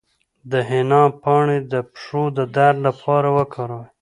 [0.51, 3.85] د حنا پاڼې د پښو د درد لپاره وکاروئ